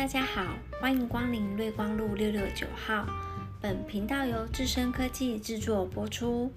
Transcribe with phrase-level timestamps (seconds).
[0.00, 3.06] 大家好，欢迎光临瑞光路六六九号。
[3.60, 6.50] 本频道由智深科技制作播出。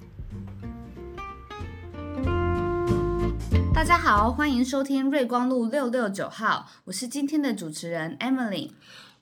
[3.73, 8.71] 大家好，欢迎收听瑞光路六六九号，我是今天的主持人 Emily，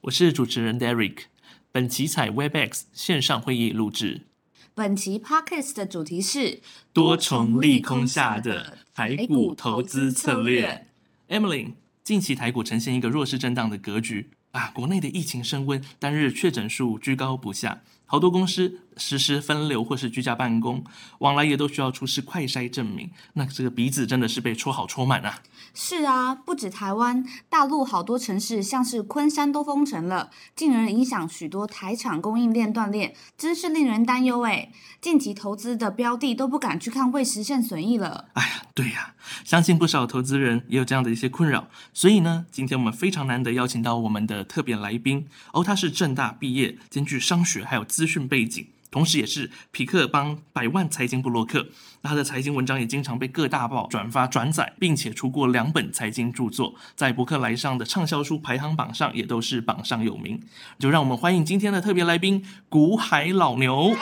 [0.02, 1.24] 我是主持人 Derek。
[1.72, 4.28] 本期采 Webex 线上会议录制。
[4.76, 6.62] 本期 Podcast 的主题是
[6.94, 10.86] 多重利空下的台股投资策略。
[11.28, 11.74] Emily，
[12.04, 14.32] 近期台股呈现一个弱势震荡的格局。
[14.52, 17.82] 啊，国内的疫情升温，单日确诊数居高不下。
[18.06, 20.84] 好多公司实施分流或是居家办公，
[21.20, 23.10] 往来也都需要出示快筛证明。
[23.36, 25.40] 那这个鼻子真的是被戳好戳满啊！
[25.74, 34.74] 是啊，不止台湾，大陆好多城市，像是昆山都封城了，进而影响许多台厂供应链断裂，真是令人担忧哎。
[35.00, 38.26] 近期投资的标的都不敢去看未实现损益了。
[38.34, 39.16] 哎呀，对呀，
[39.46, 41.70] 相信不少投资人也有这样的一些困扰。
[41.94, 51.68] 所以呢，今天我们非常难得邀请到我们的特别来宾哦，他是正大毕业，兼具商学还有资讯背景，同时也是匹克邦百万财经布洛克。
[52.02, 60.42] 那他的财经文章也经常被各大报转发转载，并且出过两本财经著作，在博客来上的畅销书排行榜上也都是榜上有名。
[60.80, 63.96] 就让我们欢迎今天的特别来宾古海老牛。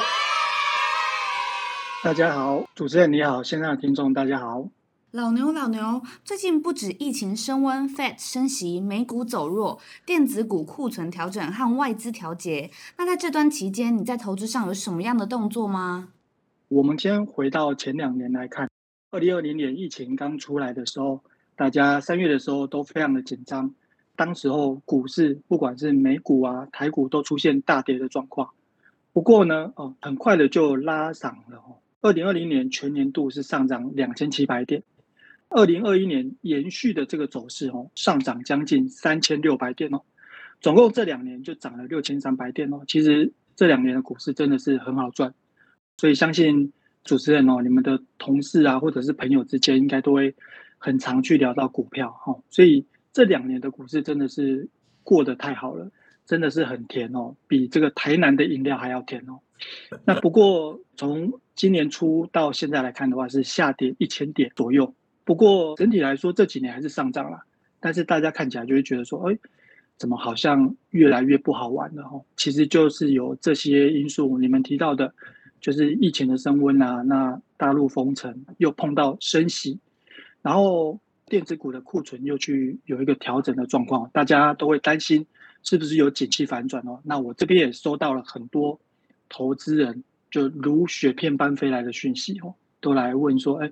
[2.01, 4.69] 大家好，主持人你好，线上的听众大家好。
[5.11, 12.69] 老牛，老牛，最近不止疫情升温，Fed 升息，美股走弱，电子股库存调整和外资调节。
[12.95, 16.09] 那在这段期间，你在投资上有什么样的动作吗？
[16.67, 18.69] 我们先回到前两年来看，
[19.09, 21.21] 二零二零年疫情刚出来的时候，
[21.55, 23.73] 大家三月的时候都非常的紧张，
[24.15, 28.51] 当时候股市不管是美股啊、台股都出现大跌的状况。
[29.11, 31.77] 不过呢，哦，很快的就拉涨了哦。
[32.01, 34.83] 二零二零年全年度是上涨两千七百点，
[35.49, 40.01] 二零二一年延续的这个走势哦，上涨将近三千六百点哦，
[40.61, 42.81] 总共这两年就涨了六千三百点哦。
[42.87, 45.33] 其实这两年的股市真的是很好赚，
[45.97, 46.71] 所以相信
[47.03, 50.35] 主持人哦，你们的同事啊或者是朋友之间应该都会
[50.77, 52.39] 很常去聊到股票哈。
[52.49, 54.69] 所以这两年的股市真的是
[55.03, 55.91] 过得太好了，
[56.27, 59.39] 真的是很甜哦，比这个台南的饮料还要甜哦。
[60.05, 64.93] 那不过从今年初到现在来看的话，是下跌一千点左右。
[65.29, 67.43] 不过整体来说，这几年还是上涨了。
[67.79, 69.37] 但是大家看起来就会觉得说，哎，
[69.95, 72.01] 怎么好像越来越不好玩了？
[72.01, 75.13] 哦，其实就是有这些因素，你们提到的，
[75.61, 79.77] 就是疫情的升温啊，那大陆封城又碰到升息，
[80.41, 85.27] 然后电子股的库存又去有一个调整的状况，大家都会担心
[85.61, 86.99] 是不是有景气反转哦。
[87.03, 88.79] 那我这边也收到了很多
[89.29, 90.03] 投资人。
[90.31, 93.71] 就如雪片般飞来的讯息哦，都来问说，哎，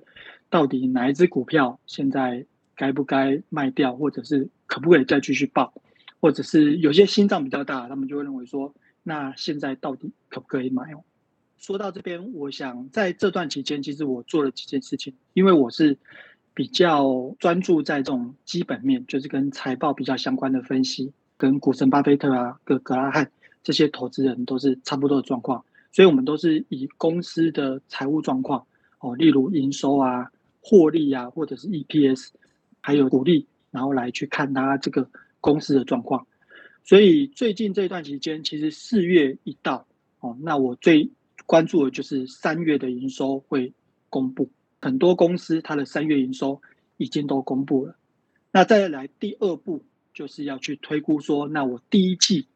[0.50, 5.72] 到底哪一只股票现在该不该卖掉，或者是可不可以再继续报，
[6.20, 11.02] 或者是有些心脏比较大，他们就会认为说，那现在到底可不可以买哦？
[11.58, 15.98] 说到这边，我想在这段期间，其实我做了几件事情，因为我是
[16.54, 23.30] 比较专注在这种基本面，就是跟财报比较相关的分析，跟股神巴菲特啊、格格拉汉
[23.64, 25.64] 这些投资人都是差不多的状况。
[25.90, 28.64] 所以，我们都是以公司的财务状况
[29.00, 32.28] 哦，例如营收啊、获利啊，或者是 EPS，
[32.80, 35.10] 还有股利，然后来去看它这个
[35.40, 36.26] 公司的状况。
[36.84, 39.86] 所以，最近这段期间，其实四月一到
[40.20, 41.10] 哦，那我最
[41.46, 43.72] 关注的就是三月的营收会
[44.10, 44.50] 公布。
[44.80, 46.60] 很多公司它的三月营收
[46.96, 47.96] 已经都公布了。
[48.50, 52.46] 那再来第二步，就是要去推估说，那我第一季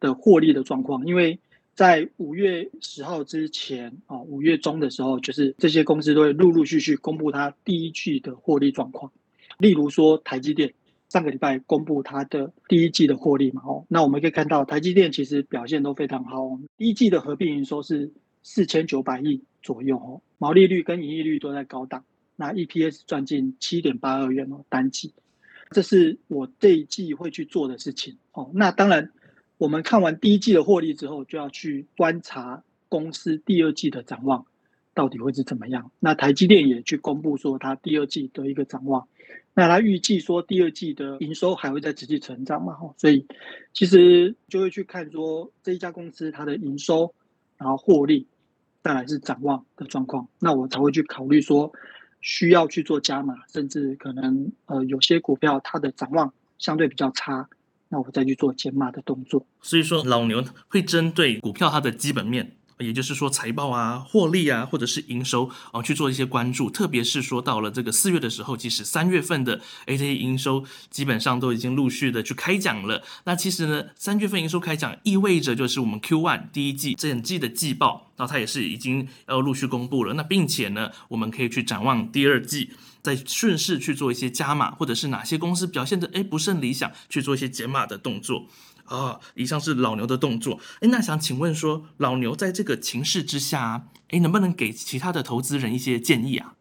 [0.00, 1.38] 的获利的状况，因为。
[1.74, 9.10] 在五月十号之前啊，五月中的时候，就是这些公司都会陆陆续续公布它第一季的获利状况。
[9.58, 10.74] 例如说，台积电
[11.08, 16.60] 上个礼拜公布它的第一季的获利嘛，哦，那我们可以看到台积电其实表现都非常好。
[16.76, 18.12] 第一季的合并营收是
[18.42, 22.04] 四千九百亿左右哦，毛利率跟盈利率都在高档，
[22.36, 25.14] 那 EPS 赚进七点八二元哦，单季，
[25.70, 28.50] 这是我这一季会去做的事情哦。
[28.52, 29.10] 那当然。
[29.62, 34.44] 我们看完第一季的获利之后，就要去观察公司第二季的展望
[34.92, 35.92] 到底会是怎么样。
[36.00, 39.06] 那台积电也去公布说，它第二季的一个展望。
[39.54, 42.76] 那它预计说，第二季的营收还会在持续成长嘛？
[42.96, 43.24] 所以
[43.72, 47.14] 其实就会去看说这一家公司它的营收，
[47.56, 48.26] 然后获利，
[48.82, 50.26] 再来是展望的状况。
[50.40, 51.72] 那我才会去考虑说，
[52.20, 57.48] 需要去做加码，甚至可能呃有些股票它的展望相对比较差。
[57.92, 59.46] 那我再去做减码的动作。
[59.60, 66.68] 所以说，老牛会针对股票它的基本面也就是说财报啊、获利啊，或者是营收啊，去做一些关注。
[66.68, 73.02] 特别是说到了这个四月的时候，其实三月份的 ATA 营收基本上都已经陆续的去开奖了。
[73.24, 80.14] 那其实呢，三月份营收开奖意味着就是我们 Q one 第一季整季的季报，那它也是已经要陆续公布了。
[80.14, 82.70] 那并且呢，我们可以去展望第二季。
[83.02, 88.46] 再顺势去做一些加码，或者是哪些公司表现的哎不甚理想，去做一些减码的动作
[88.84, 89.20] 啊。
[89.34, 96.54] 以上是老牛的动作，哎，那想请问说，老牛在这个情势之下，哎，能不能给其他的投资人一些建议啊？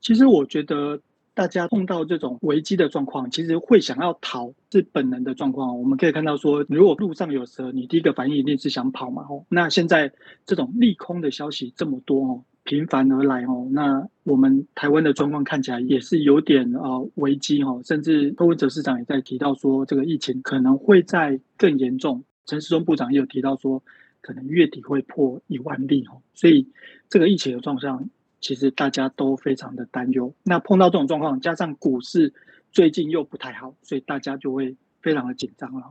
[0.00, 1.00] 其实我觉得
[1.34, 5.78] 大家碰到这种危机的状况，其实会想要逃是本能的状况。
[5.78, 9.22] 我们可以看到说，如果路上有蛇，你第一个反应一定是想跑嘛。
[9.28, 10.12] 哦，那现在
[10.44, 12.44] 这种利空的消息这么多哦。
[12.64, 22.24] 频繁而来哦，那我们台湾的状况看起来也是有点呃危机哈，甚至柯文哲市长也在提到说，这个疫情可能会在更严重。
[22.46, 23.82] 陈时中部长也有提到说，
[24.20, 26.68] 可能月底会破一万例哦，所以
[27.08, 28.08] 这个疫情的状况，
[28.40, 30.32] 其实大家都非常的担忧。
[30.44, 32.32] 那碰到这种状况，加上股市
[32.70, 35.82] 最近又不太好，所以大家就会非常的紧张了。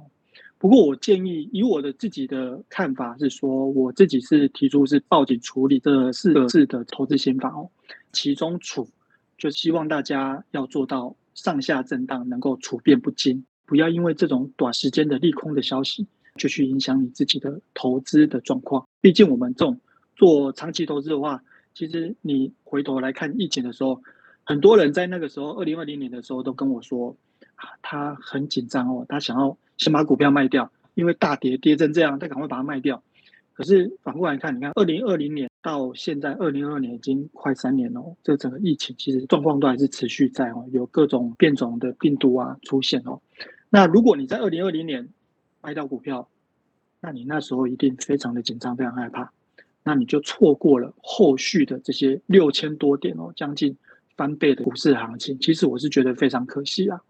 [0.62, 7.68] 不过，我建议以我的自己的看法是说，我自己是提出是报警处理这四个字的投资心法哦。
[8.14, 8.88] 其中处
[9.40, 16.06] 就希望大家要做到上下震荡能够处变不惊，不要因为这种短时间的利空的消息
[16.36, 18.88] 就去影响你自己的投资的状况。
[19.02, 19.80] 毕竟我们这种
[20.16, 21.44] 做长期投资的话，
[21.74, 24.00] 其实你回头来看疫情的时候，
[24.44, 27.18] 很多人在那个时候二零二零年的时候都跟我说
[27.56, 29.58] 啊，他很紧张哦，他想要。
[29.82, 33.02] 先把股票卖掉，因为大跌跌成这样，再赶快把它卖掉。
[33.54, 43.20] 可是反过来看，你看二零二零年到现在二零二二年已经快三年了，这整个疫情其实状况都还是持续在哦，有各种变种的病毒啊出现哦。
[43.72, 45.10] 那如果你在二零二零年
[45.62, 46.30] 卖掉股票，
[47.00, 49.32] 那你那时候一定非常的紧张，非常害怕，
[49.84, 53.76] 那你就错过了后续的这些六千多点哦，将近
[54.16, 55.40] 翻倍的股市行情。
[55.40, 57.02] 其实我是觉得非常可惜啊。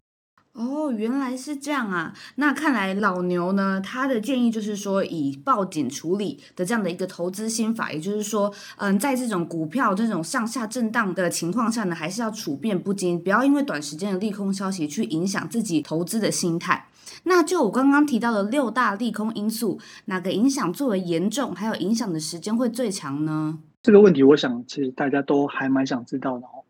[0.54, 2.14] 哦，原来是这样啊！
[2.36, 16.88] 那看来老牛呢，他的建议就是说，以报警处理的这样的一个投资心法，也就是说，嗯，在这种股票这种上下震荡的情况下呢，还是要处变不惊，不要因为短时间的利空消息去影响自己投资的心态。
[17.24, 23.60] 那就我刚刚提到的六大利空因素，哪个影响最为严重，还有影响的时间会最长呢？
[23.82, 26.61] 这个问题，我想其实大家都还蛮想知道的哦。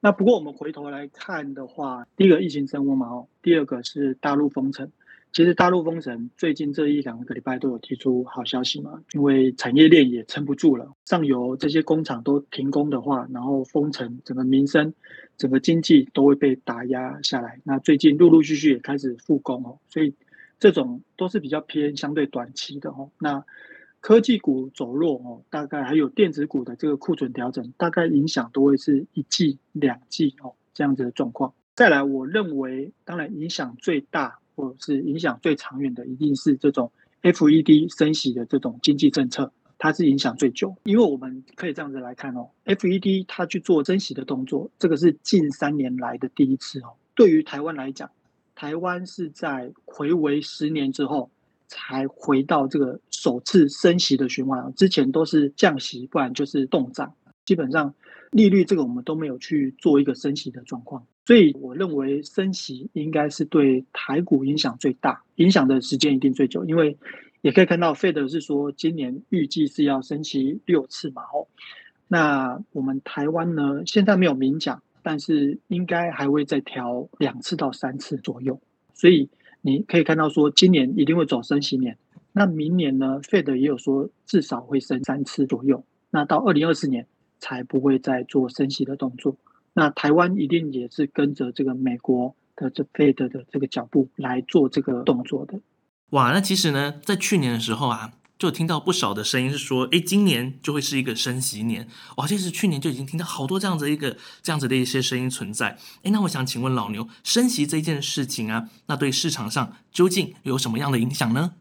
[0.00, 4.90] 那不过我们回头来看的话，第一个疫情升温嘛，哦，第二个是大陆封城。
[5.30, 14.94] 其实大陆封城最近这一两个礼拜都有提出好消息嘛，因为产业链也撑不住了，上游这些工厂都停工的话，然后封城，整个民生、
[15.36, 17.60] 整个经济都会被打压下来。
[17.62, 20.14] 那最近陆陆续续也开始复工哦，所以
[20.58, 23.10] 这种都是比较偏相对短期的哦。
[23.18, 23.44] 那
[24.08, 31.52] 科技股走弱哦，大概还有电子股的这个库存调整，大概影响都会是一季、两季哦这样子的状况。
[31.74, 36.90] 再来，我认为当然影响最大或者是影响最长远的，一定是这种
[37.20, 40.74] FED 升息的这种经济政策，它是影响最久。
[40.84, 46.94] 因为我们可以这样子来看哦，FED 它去做升息的动作，这个是近三年来的第一次哦。
[47.14, 48.10] 对于台湾来讲，
[48.54, 51.30] 台湾是在回违十年之后。
[51.68, 57.14] 才回到这个首次升息的循环，之前都是降息，不然就是动涨。
[57.44, 57.94] 基本上
[58.30, 66.64] 利率这个我们都没有去做一个升息的状况，所以我认为升息应该是对台股影响最大，影响的时间一定最久。
[66.64, 66.96] 因为
[67.40, 71.46] 也可以看到，Fed 是说今年预计是要升息六次嘛，哦，
[72.08, 78.60] 那我们台湾呢现在没有明讲，但是应该还会再调两次到三次左右，
[78.94, 79.28] 所以。
[79.60, 81.96] 你可以看到说，今年一定会走升息年。
[82.32, 85.84] 那明年呢？Fed 也有说至少会升三次左右。
[86.10, 87.06] 那到二零二四年
[87.38, 89.36] 才不会再做升息的动作。
[89.72, 95.60] 那台湾一定也是跟着这个美国的这 Fed 的这个脚步来做这个动作的。
[96.10, 98.12] 哇，那其实呢，在去年的时候啊。
[98.38, 101.88] 就听到不少的声音是说，哎，今年就会是一个升息年。
[102.18, 105.76] 哇，其实去年就已经听到好多这样子一个这样子的一些声音存在。
[106.04, 111.54] 哎，那我想请问老牛，升息这件事情啊，那对市场上究竟有什么样的影响呢？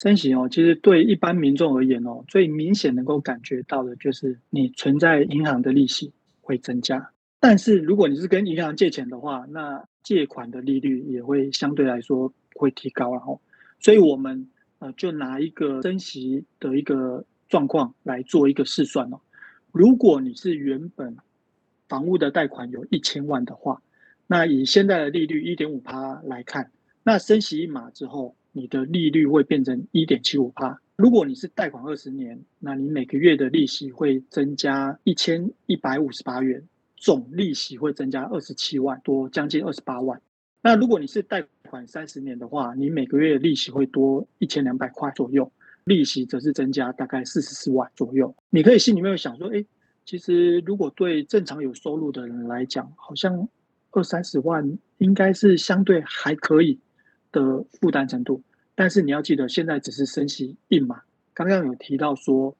[0.00, 7.10] 升息哦，其实对一般民众而言哦，最明显能够感觉到的就是你存在银行的利息会增加。
[7.40, 13.38] 但是如果你是跟银行借钱的话，那借款的利率也会相对来说会提高然后，
[13.80, 14.48] 所以我们。
[14.78, 19.20] 呃，就拿一个升息的一个状况来做一个试算哦。
[19.72, 21.16] 如果你是原本
[21.88, 23.80] 房屋的贷款有一千万的话，
[24.26, 26.70] 那以现在的利率一点五趴来看，
[27.02, 36.62] 那升息一码之后，你的利率会变成一点七五趴，如果你是贷款二十年，那你每个月的利息会增加一千一百五十八元，
[36.96, 40.20] 总利息会增加二十七万多，将近二十八万。
[40.62, 45.52] 那如果你是贷款三十年的话，你每个月利息会多一千两百块左右，
[45.84, 48.34] 利息则是增加大概四十四万左右。
[48.48, 49.64] 你可以心里面想说，哎，
[50.04, 53.48] 其实如果对正常有收入的人来讲，好像
[53.90, 56.78] 二三十万应该是相对还可以
[57.32, 58.42] 的负担程度。
[58.74, 61.02] 但是你要记得，现在只是升息一码。
[61.34, 62.56] 刚刚有提到说，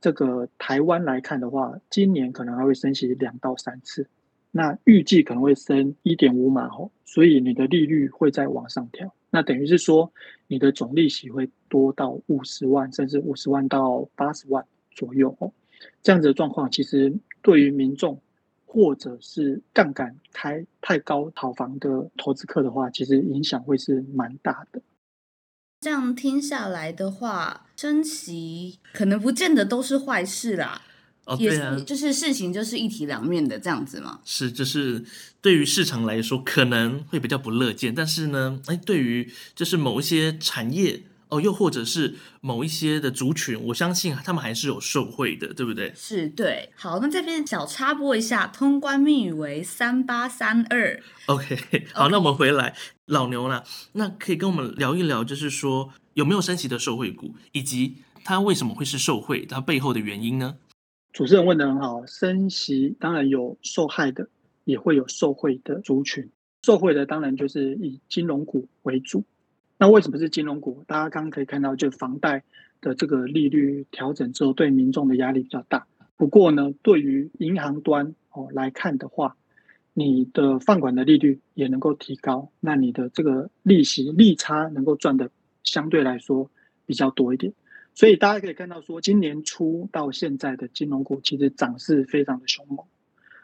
[0.00, 4.08] 这个台湾来看的话，今年可能还会升息两到三次，
[4.50, 9.14] 那预计可能会升一点五码哦，所以你的利率会再往上调。
[9.30, 10.10] 那等于是说，
[10.46, 15.52] 你的总利息会多到五十万，甚至五十万到八十万左右哦。
[16.02, 18.20] 这样子的状况，其实对于民众
[18.64, 24.80] 或者是杠杆开太高炒房的投资客的话，其实影响会是蛮大的。
[25.80, 30.82] 这样听下来的话，升息可能不见得都是坏事啦。
[31.28, 34.18] 哦，对啊，就是事情就是一体两面的这样子嘛。
[34.24, 35.04] 是，就是
[35.40, 41.02] 对于市场来说可能会比较不乐见，但是呢，哎，对于就是某一些产业。
[41.30, 45.92] 哦，又或者是某一些的族群，我相信他们还是有受惠的，对不对？
[45.94, 46.70] 是，对。
[46.74, 51.02] 好，那这边小插播一下，通关密语为三八三二。
[51.26, 53.62] OK，好，那我们回来，老牛啦？
[53.92, 60.56] 那可以跟我们聊一聊，就是说有没有升息的受惠股，以及它为什么会是受贿，它背后的原因呢？
[61.12, 64.28] 主持人问的很好，升息当然有受害的，
[64.64, 66.28] 也会有受贿的族群。
[66.62, 69.24] 受贿的当然就是以金融股为主。
[69.78, 70.84] 那为什么是金融股？
[70.86, 72.42] 大家刚刚可以看到，就房贷
[72.80, 75.86] 的这个利率调整之后，对民众的压力比较大。
[76.16, 79.36] 不过呢，对于银行端哦来看的话，
[79.94, 85.30] 你的放款的利率也能够提高，那你的这个利息利差能够赚的
[85.62, 86.50] 相对来说
[86.86, 87.52] 比较多一点。
[87.98, 92.86] 所以大家可以看到，说今年初到现在的金融股其实涨势非常的凶猛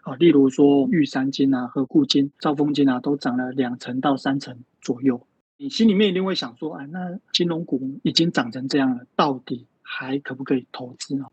[0.03, 5.27] 啊，例如说玉山金啊、和固金、兆丰金啊，都涨了两成到三成左右。
[5.57, 11.25] 你心里面一定会想说，哎，那金融股已经涨成这样了，到底还可不可以投资呢？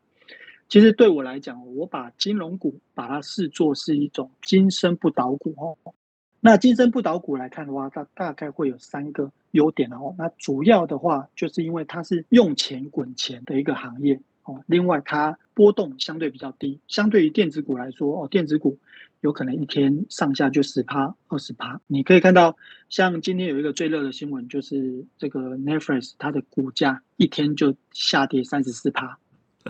[0.68, 5.78] 其实对我来讲，我把金融股把它视作是一种金身不倒股哦。
[6.40, 10.16] 那金身不倒股来看的话，它大概会有三个优点哦。
[10.18, 14.64] 那主要的话，就是因为它是用钱滚钱的一个行业哦。
[14.66, 18.78] 另外，它波动相对比较低，相对于电子股来说哦，电子股。
[19.22, 21.80] 有可能一天上下就十趴、二十趴。
[21.86, 22.58] 你可以看到，
[22.90, 29.20] 像今天有一个最热的新闻，就是这个 Netflix 它的股价一天就下跌三十四趴，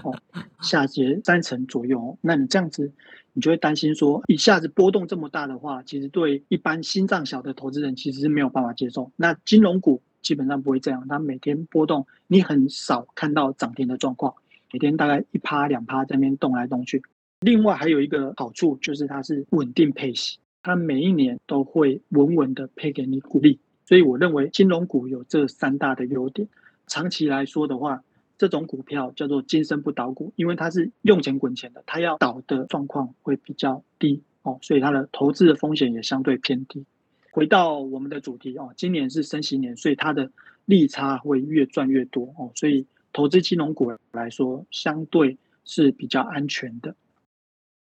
[0.04, 0.18] 哦，
[0.62, 2.18] 下跌三成左右。
[2.22, 2.94] 那你这样子，
[3.34, 9.12] 你就会担心说，一下子波动这么大的话，其实对一般心脏小的投资人其实是没有办法接受。
[9.16, 14.36] 那金融股基本上不会这样，它每天波动，你很少看到涨停的状况，
[14.74, 17.02] 每天大概一趴两趴在那边动来动去。
[17.40, 26.48] 另外还有一个好处就是它是稳定配息，它每一年都会稳稳的配给你股利，所以我认为金融股有这三大的优点。
[26.88, 28.04] 长期来说的话，
[28.42, 36.84] 这种股票叫做金身不倒股，因为它是用钱滚钱的，它要倒的状况会比较低哦，所以它的投资的风险也相对偏低。
[37.30, 40.32] 回到我们的主题哦，今年是升息年，所以它的
[40.66, 46.96] 利差会越赚越多哦，所以投资金融股来说相对是比较安全的。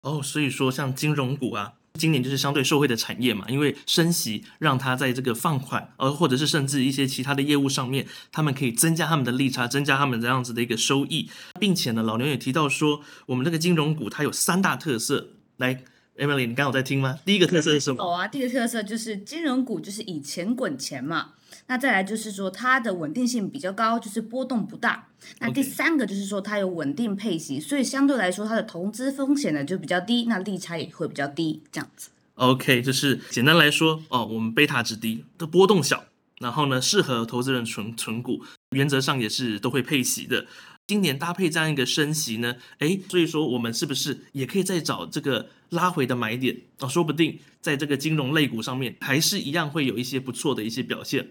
[0.03, 15.83] 哦，所以说像金融股啊，今年就是相对受惠的产业嘛，因为升息让它在这个放款，呃，或者是甚至一些其他的业务上面，他们可以增加他们的利差，增加他们这样子的一个收益，并且呢，老牛也提到说，我们这个金融股它有三大特色，来
[16.17, 17.19] ，Emily，你刚好在听吗？
[17.25, 18.03] 第一个特色是什么？
[18.03, 21.31] 有啊，第一个特色就是金融股就是以钱滚钱嘛。
[21.67, 25.07] 那再来就是说，它的稳定性比较高，就是波动不大。
[25.39, 32.09] 那第三个就是说，它有稳定配息，所以相对来说，它的投资风险呢就比较低，那利差也会比较低，这样子。
[32.35, 36.05] OK，就是简单来说哦，我们贝塔值低，的波动小，
[36.39, 40.45] 然后呢适合投资人存存股，原则上也是都会配息的。
[40.85, 46.87] 今年搭配这样一个升息呢，诶，所以说我们是不是也可以再找这个拉回的买点哦？
[46.87, 51.29] 说不定在这个金融类股上面，还是一样会有一些不错的一些表现。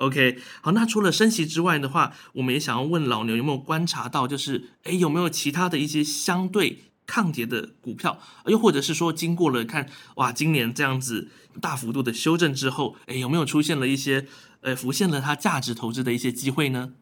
[0.00, 11.28] OK，好，那除了升息之外的话，我们也想要问老牛有没有观察到，就是诶，有没有其他的一些相对抗跌的股票，又或者是说经过了看哇，今年这样子
[11.60, 14.26] 大幅度的修正之后，诶，有没有出现了一些
[14.62, 16.94] 呃浮现了它价值投资的一些机会呢？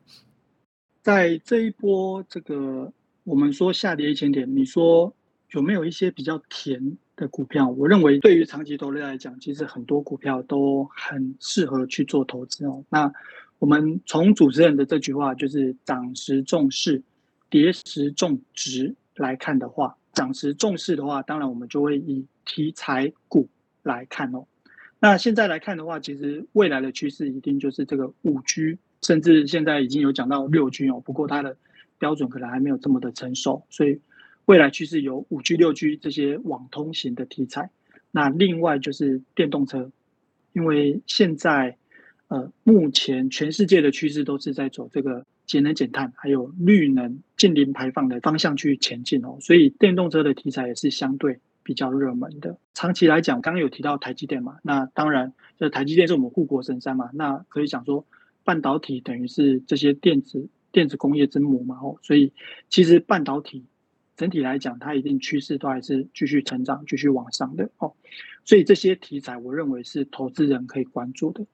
[1.01, 5.15] 在这一波这个我们说下跌一千点，你说
[5.53, 6.99] 有没有一些比较甜？
[7.19, 12.85] 的股票，我认为对于长期投资来讲，其实很多股票都很适合去做投资哦。
[12.89, 13.13] 那
[13.59, 17.03] 我们从主持人的这句话就是涨时重视，
[17.51, 23.49] 跌时重值来看的话，涨时重视的话，当然我们就会以题材股
[23.83, 24.47] 来看哦。
[25.01, 31.57] 那现在来看的话，其实未来的趋势一定就是这个五 G，甚至现在已经有讲到六 G 哦，不过它的
[31.99, 34.01] 标准可能还没有这么的成熟，所以
[34.49, 37.71] 未来趋势有五 G、六 G 这些网通型的题材。
[38.11, 39.91] 那另外就是电动车，
[40.53, 41.77] 因为现在。
[42.31, 49.39] 呃，目前全世界的趋势都是在走这个节能减碳，还有绿能、近零排放的方向去前进哦。
[49.41, 52.59] 所以电动车的题材也是相对比较热门的。
[52.75, 57.09] 长期来讲，刚刚有提到台积电嘛，那当然，这台积电是我们护国神山嘛。
[57.15, 58.05] 那可以讲说，
[58.45, 61.79] 半导体等于是这些电子电子工业之母嘛。
[61.83, 62.35] 哦，所以
[62.69, 63.65] 其实半导体
[64.19, 67.95] 整体来讲，它一定趋势都还是继续成长、继续往上的哦。
[68.45, 71.47] 所以这些题材，我认为是投资人可以关注的。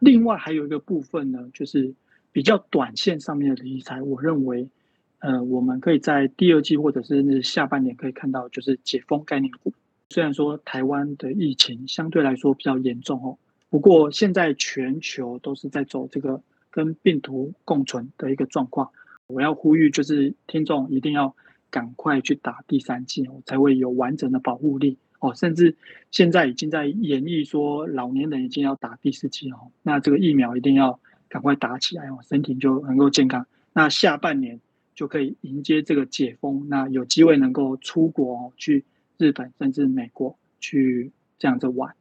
[0.00, 1.94] 另外还有一个部分呢，就是
[2.32, 4.70] 比较短线上面的题材，我认为，
[5.18, 9.74] 呃，我们可以在第二季或者是下半年可以看到，就是解封概念股。
[10.08, 13.36] 虽然说台湾的疫情相对来说比较严重哦，
[13.68, 18.90] 不过现在全球都是在走这个跟病毒共存的一个状况。
[19.26, 21.36] 我要呼吁就是听众一定要
[21.70, 24.96] 赶快去打第三剂哦，才会有完整的保护力。
[25.20, 25.76] 哦，甚至
[26.12, 33.44] 现在已经在演绎说，老年人已经要打第四剂哦，那这个疫苗一定要赶快打起来哦，身体就能够健康。
[33.72, 34.60] 那下半年
[34.94, 38.84] 就可以迎接这个解封，那有机会能够出国哦去
[39.16, 41.94] 日本甚至美国去这样子玩。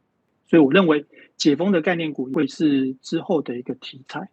[0.48, 1.06] 所以我认为
[1.36, 4.30] 解封的概念股会是之后的一个题材。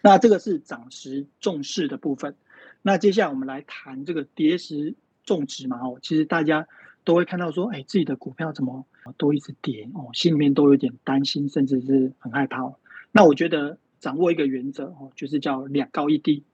[0.00, 2.34] 那这个是涨时重视的部分。
[2.82, 6.66] 那接下来我们来谈这个跌时种植嘛哦，其实大家。
[7.04, 8.86] 都会看到说，哎，自己的股票怎么
[9.18, 12.72] 都一直跌哦，心里面都有点担心，甚至是很害怕。
[13.10, 16.44] 那我觉得掌握一个原则哦，就是叫两高一低。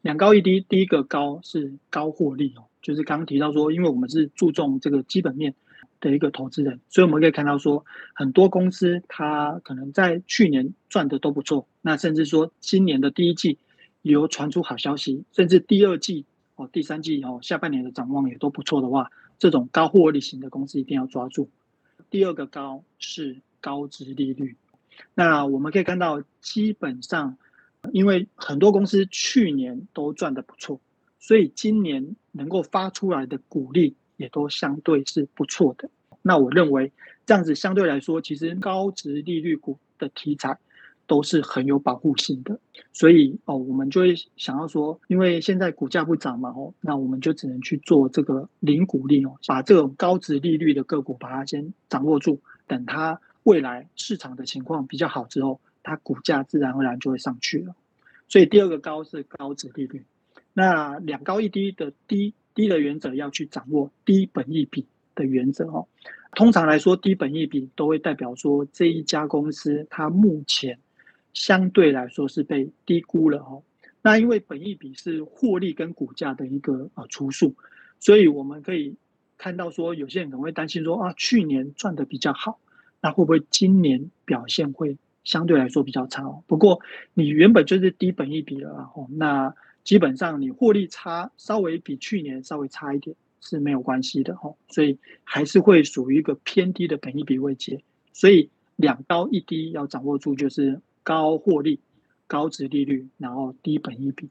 [0.00, 5.54] 两高一低，第一个高是高获利哦，就是刚刚提到说，因为我们是注重这个基本面
[6.00, 13.58] 的一个投资人，所以我们可以看到说，很多公司它可能在去年赚的都不错，那甚至说今年的第一季
[14.02, 16.24] 有传出好消息，甚至第二季
[16.56, 19.10] 哦、第三季哦、下半年的展望也都不错的话。
[19.38, 21.48] 这种高获利型的公司一定要抓住。
[22.10, 24.56] 第二个高是高值利率。
[25.14, 27.38] 那我们可以看到，基本上
[27.92, 30.80] 因为很多公司去年都赚的不错，
[31.20, 35.88] 所以今年能够发出来的股利也都相对是不错的。
[36.20, 36.90] 那我认为
[37.24, 40.58] 这样子相对来说，其实高值利率股的题材。
[41.08, 42.60] 都是很有保护性的，
[42.92, 57.74] 所以哦，我们就会想要说，因为现在股价不涨嘛，哦，那我们就只能去做这个零股利哦，把这种高值利率的个股把它先掌握住，等它未来市场的情况比较好之后，它股价自然而然就会上去了。
[58.28, 60.04] 所以第二个高是高值利率，
[60.52, 65.88] 那两高一低的低低的原则要去掌握低本益比的原则哦。
[66.34, 70.78] 通常来说，低本益比都会代表说这一家公司它目前。
[71.32, 73.62] 相对来说是被低估了哦。
[74.00, 77.54] 那因为本益比是获利跟股价的一个呃除数，
[77.98, 78.94] 所以我们可以
[79.36, 82.60] 看到说，有些人可能会担心说啊，去年赚的比较好，
[83.00, 86.44] 那会不会今年表现会相对来说比较差哦？
[86.46, 86.80] 不过
[87.12, 97.82] 你原本就是低本益比了哦，那基本上你获利差稍微比去年稍微差一点是没有关系的哦，所以还是会属于一个偏低的本益比位阶。
[98.12, 100.80] 所以两高一低要掌握住就是。
[101.08, 101.80] 高获利、
[102.26, 104.28] 高值利率，然后低本益比，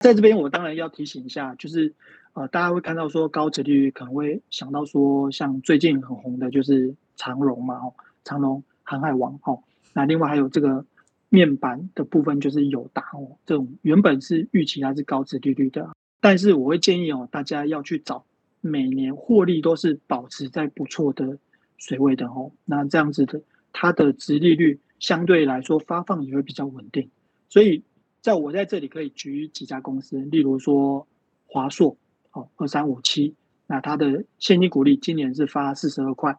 [0.00, 1.94] 在这边我当然要提醒一下，就是
[2.34, 9.62] 呃，大家会看到说高值利率可能会想到说，像最近很红的就是长荣嘛，哦，长荣航海王，哦，
[9.94, 10.84] 那另外还有这个
[11.30, 15.88] 面板的部分就是友达哦，这种原本是预期它是高值利率的，
[16.20, 18.26] 但是我会建议哦，大家要去找
[18.60, 21.38] 每年获利都是保持在不错的
[21.78, 23.40] 水位的哦，那这样子的
[23.72, 24.78] 它的值利率。
[25.00, 27.08] 相对来说，发放也会比较稳定，
[27.48, 27.82] 所以
[28.20, 31.08] 在我在这里可以举几家公司，例如说
[31.46, 31.96] 华硕，
[32.32, 33.34] 哦，二三五七，
[33.66, 36.36] 那它的现金股利今年是发四十二块，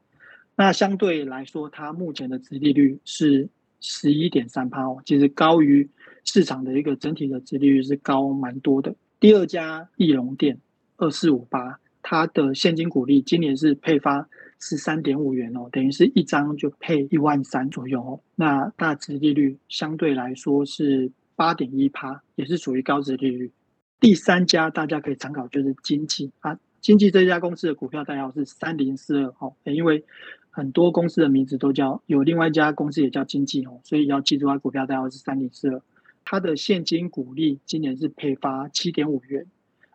[0.56, 5.90] 那相对来说，它目前的殖利率是十一点三趴哦，其实高于
[6.24, 8.96] 市场的一个整体的殖利率是高蛮多的。
[9.20, 10.60] 第二家翼龙店
[10.98, 14.30] 二四五八，它的现金股利今年是配发。
[14.62, 18.20] 十三点五元哦，等于是一张就配一万三左右哦。
[18.36, 23.52] 那大值利率相对来说是八点一趴，也是属于高值利率。
[24.00, 30.04] 第三家大家可以参考就是经济啊，经济这家公司的股票代号是三零四二哦，因为
[30.50, 35.82] 很多公司的名字都叫有另外一家公司也叫经济哦，所以要记住它股票代号是三零四二。
[36.24, 39.48] 它的现金股利今年是配发七点五元，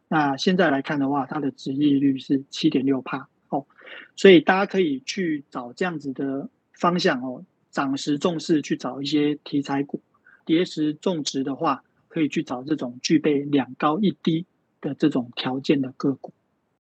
[0.09, 3.29] 那现在来看的话，它的值利率是七点六帕，
[4.17, 10.01] 所以大家可以去找这样子的方向哦，涨时重视去找一些题材股，
[10.45, 14.47] 跌时重值的话，可以去找这种具备两高一低
[14.81, 16.33] 的这种条件的个股。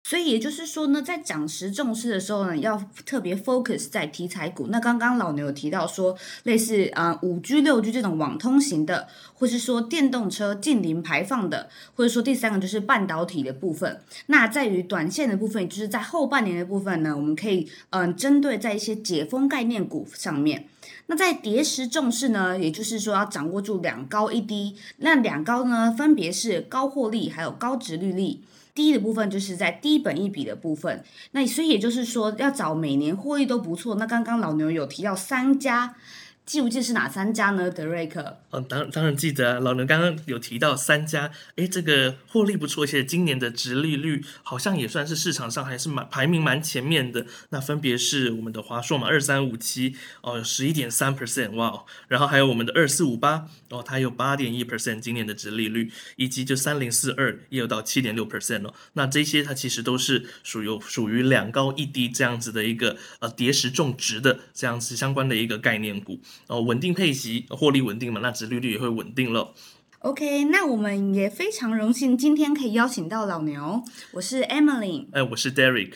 [0.03, 4.67] 所以也就是说呢，在涨时重视的时候呢，要特别 focus 在题材股。
[4.67, 14.01] 那刚刚老牛有提到说，类似啊五 G、六 G 这种网通型的，或是说电动车近零排放的，或者说第三个就是半导体的部分。
[14.25, 20.67] 那在于短线的部分，就是在后半年的部分呢，我们可以嗯针对在一些解封概念股上面。
[21.05, 24.75] 那在跌时重视呢，也就是说要掌握住两高一低。
[24.97, 28.39] 那两高呢，分别是高获利还有高值率率。
[28.73, 33.95] 低的部分就是在低本一笔的部分，那所以也就是说要找每年获利都不错。
[33.95, 35.95] 那刚刚老牛有提到三家。
[36.43, 37.69] 记不记是哪三家呢？
[37.69, 38.39] 德瑞克？
[38.49, 39.59] 嗯，当当然记得啊。
[39.59, 47.25] 老牛刚刚有提到三家，哎，这个获利不错，而且今年的值利率好像也算是市场上还是蛮排名蛮前面的。
[47.51, 58.73] 那分别是我们的华硕嘛，二三五七哦，十一点三 percent 哇，然后还有我们的二四五八哦，它有八点一 percent 今年的值利率，以及就三零四二也有到七点六 percent 哦。
[58.93, 66.19] 那这些它其实都是属于属于两高一低这样子的一个呃叠时种植的这样子相关的一个概念股。
[66.47, 69.53] 哦，稳定配息，获利稳定嘛，那殖利率也会稳定了。
[69.99, 75.93] OK，那我们也非常荣幸今天可以邀请到老牛，我是 Emily，哎，我是 Derek，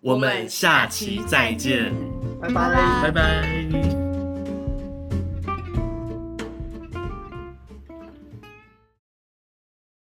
[0.00, 1.92] 我们下期再见，
[2.40, 3.97] 拜拜，拜拜。